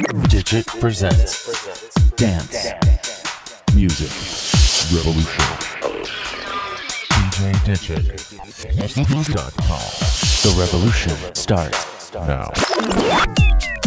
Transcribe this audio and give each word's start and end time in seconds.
Digit 0.00 0.66
presents 0.66 1.44
Dance 2.16 2.68
Music 3.74 4.10
Revolution. 4.96 5.44
DJ 7.10 7.52
DJDigit.com. 8.86 9.84
The 10.42 10.52
revolution 10.58 11.16
starts 11.34 12.12
now. 12.14 13.79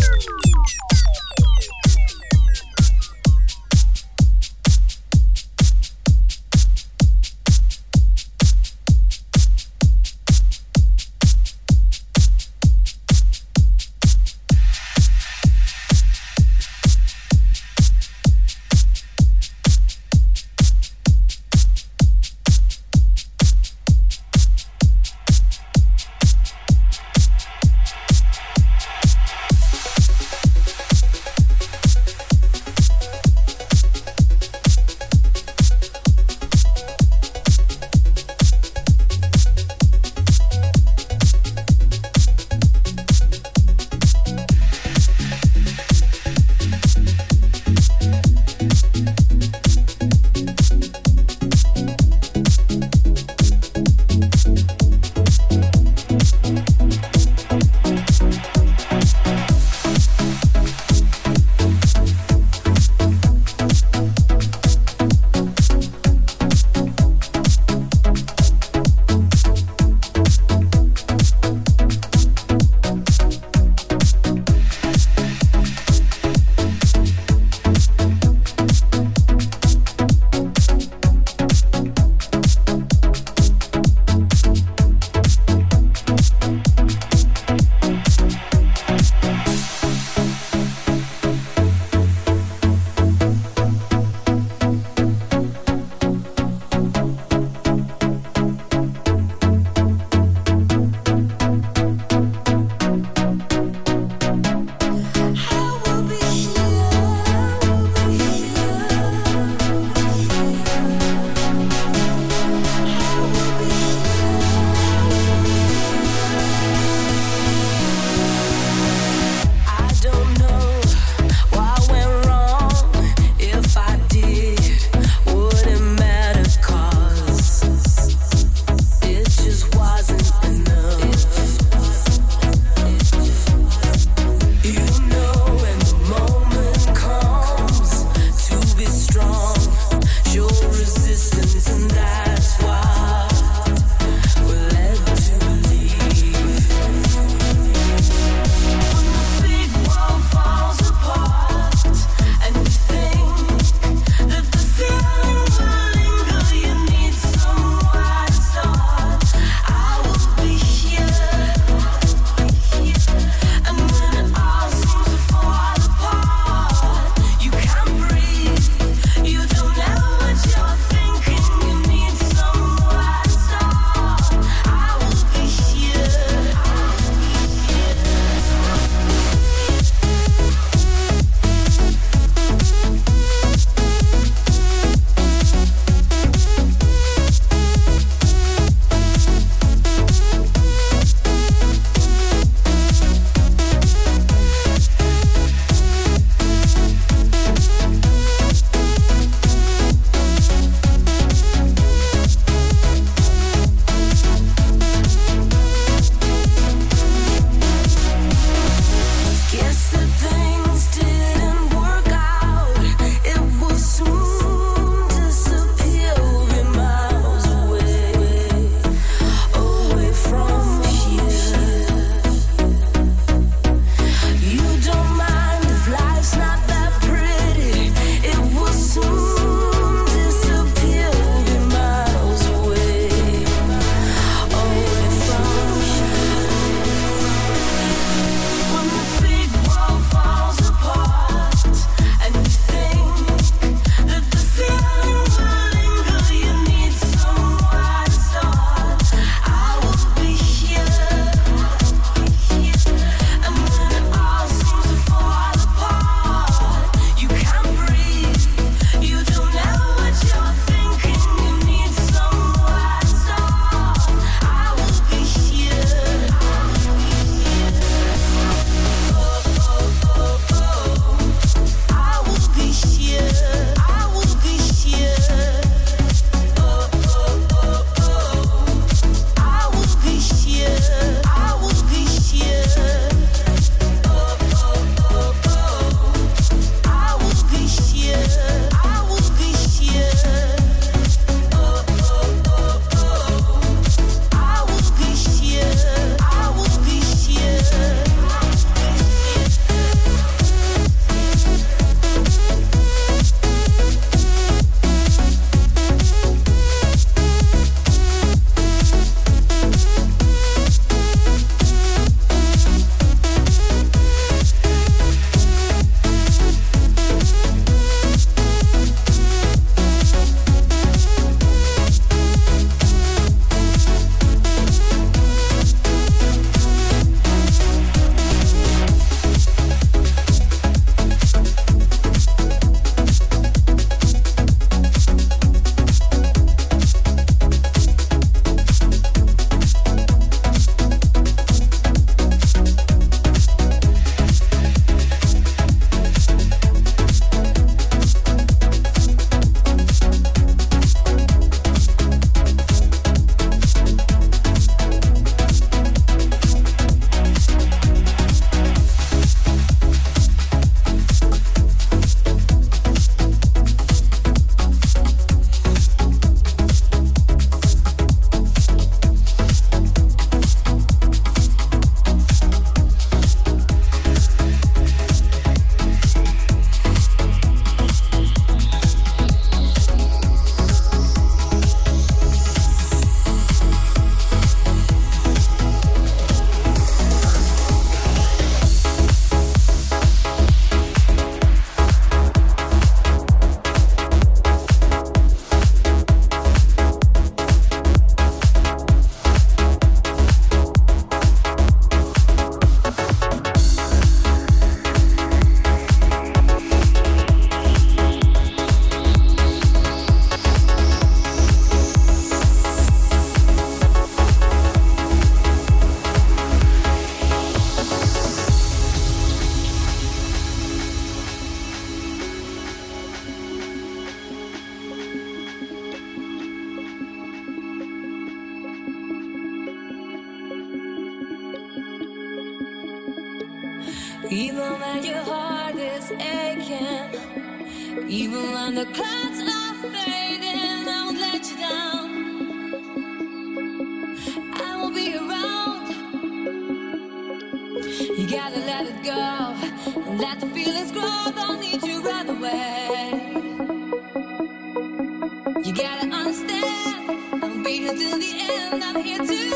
I'll 455.85 457.61
be 457.61 457.79
here 457.79 457.93
till 457.93 458.17
the 458.17 458.35
end. 458.39 458.81
I'm 458.83 459.03
here 459.03 459.17
to 459.17 459.25
stay. 459.25 459.53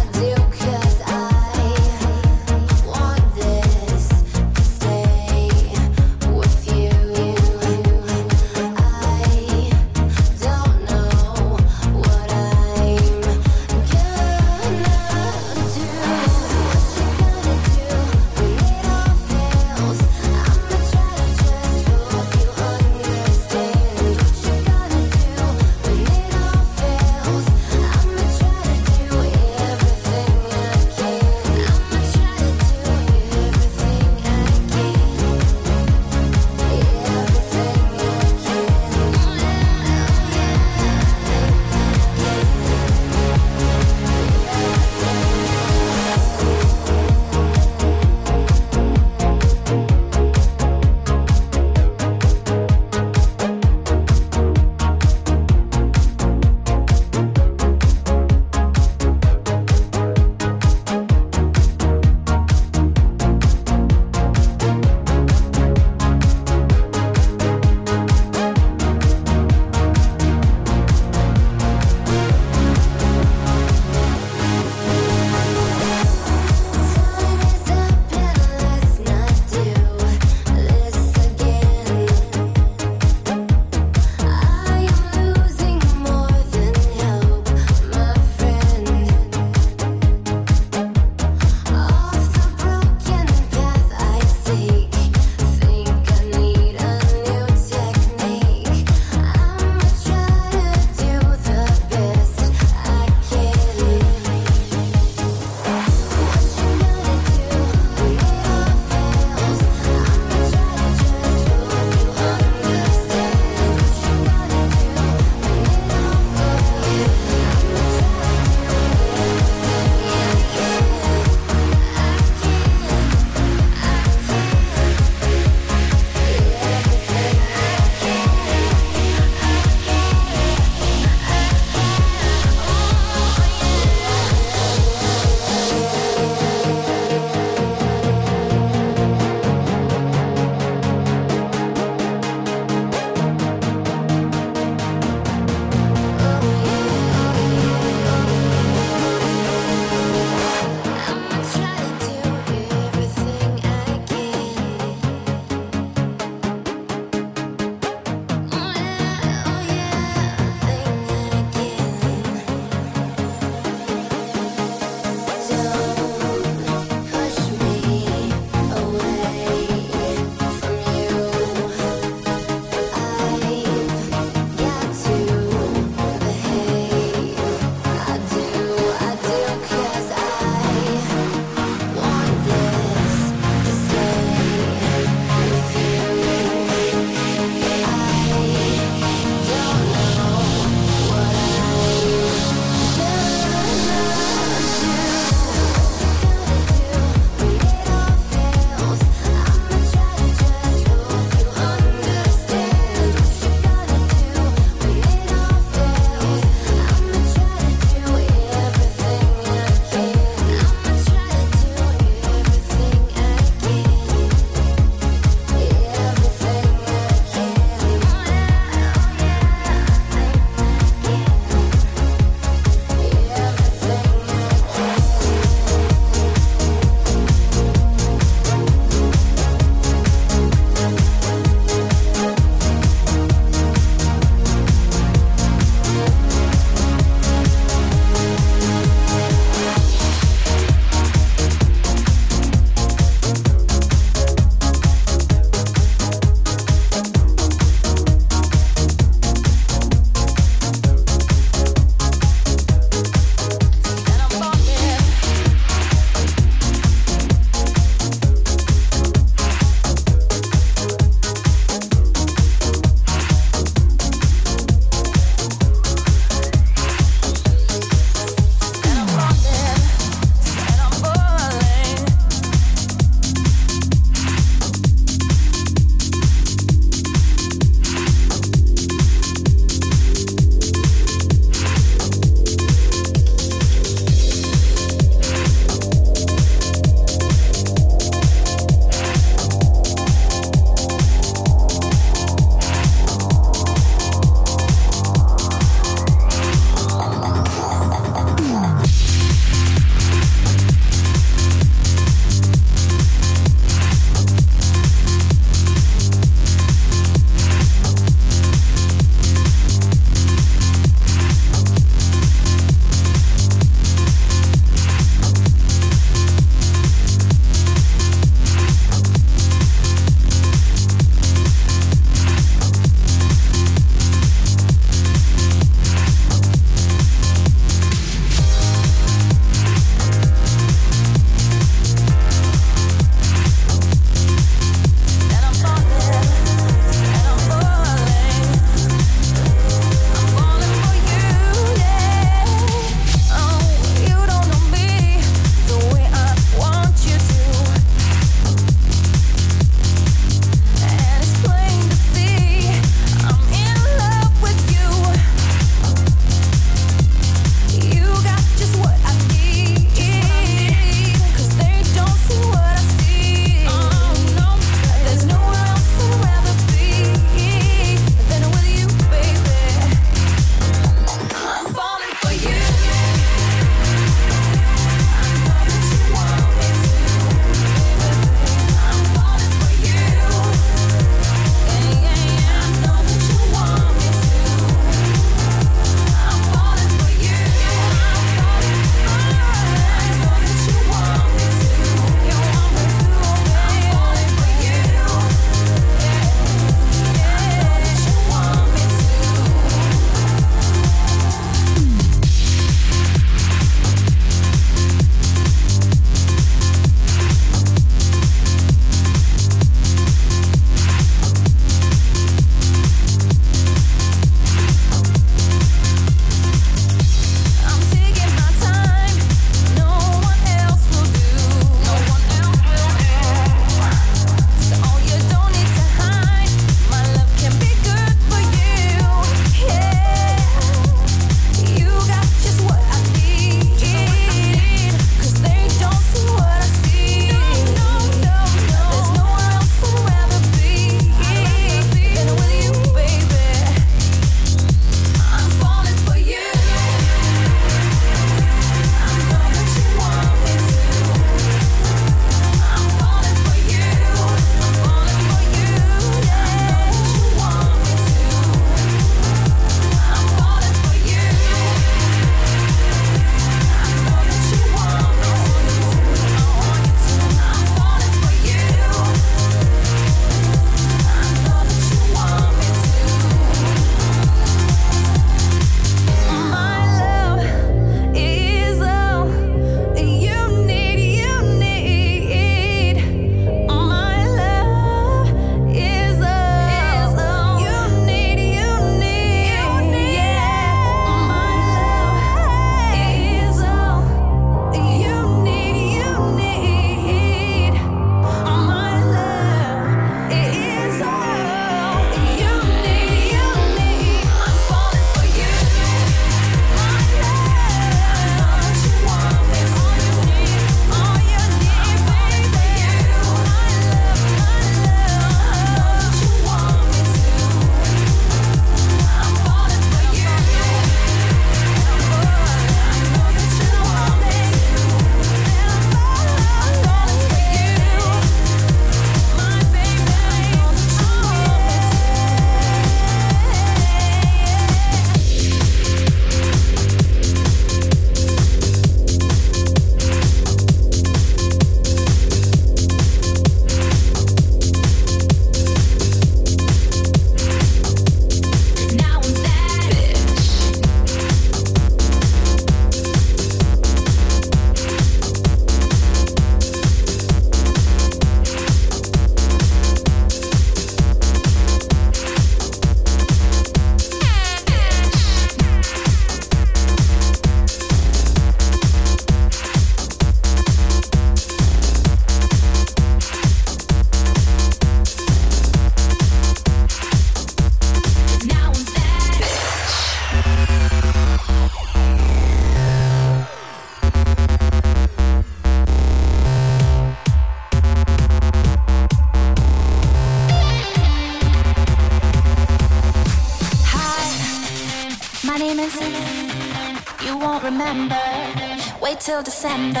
till 599.40 599.52
December. 599.52 600.00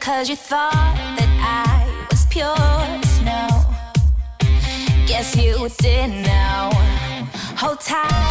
Cause 0.00 0.28
you 0.28 0.36
thought 0.36 0.94
that 1.16 1.30
I 1.42 2.06
was 2.10 2.26
pure 2.26 2.54
snow. 3.18 3.48
Guess 5.06 5.36
you 5.36 5.68
didn't 5.80 6.22
know. 6.22 6.70
Hold 7.56 7.80
tight. 7.80 8.27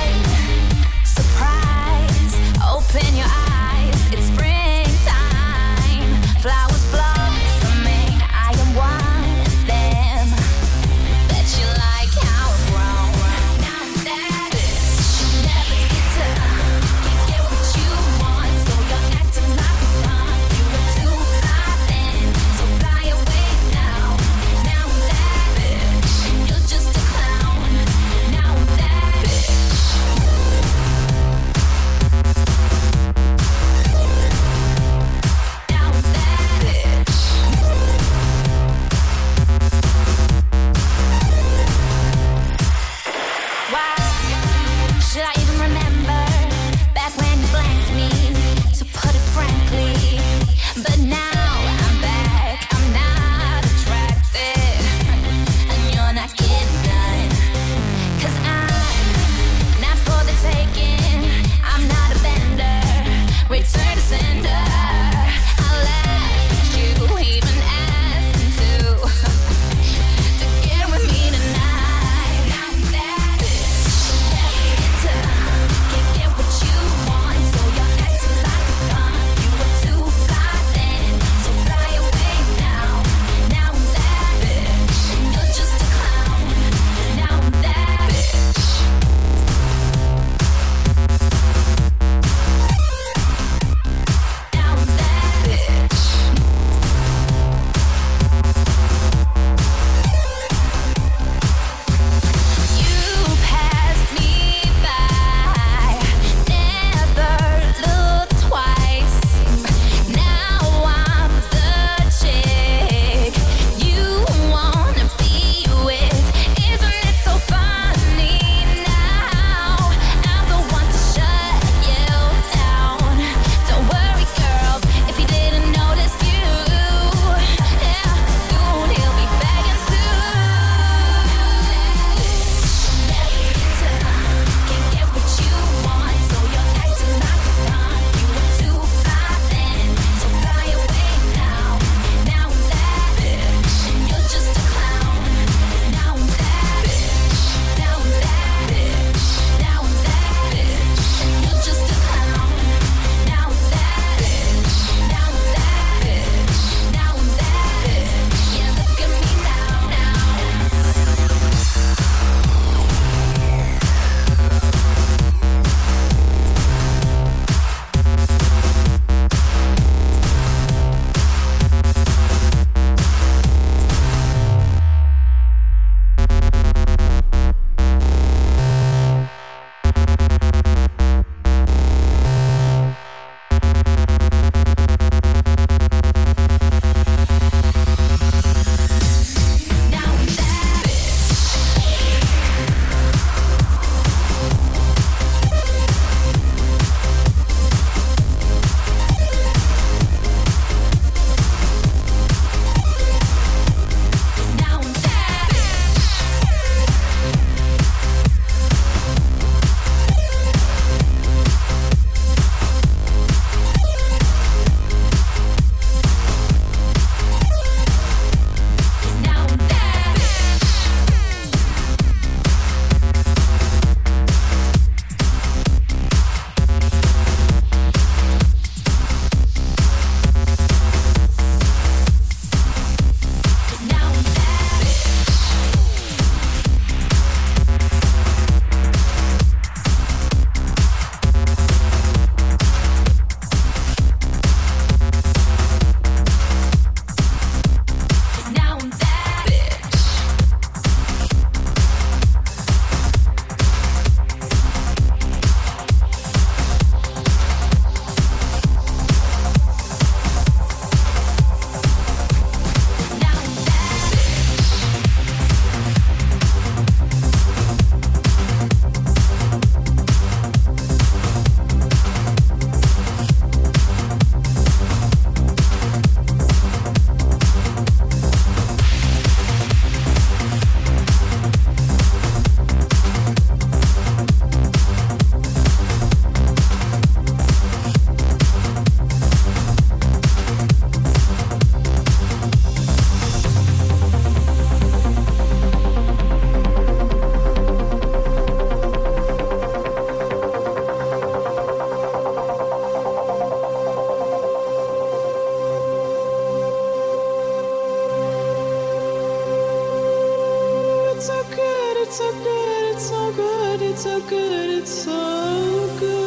it's 312.08 312.20
so 312.20 312.32
good, 312.32 312.96
it's 312.96 313.10
so 313.10 313.32
good, 313.34 313.82
it's 313.82 314.04
so 314.04 314.22
good, 314.22 314.70
it's 314.70 314.92
so 314.92 315.98
good. 316.00 316.27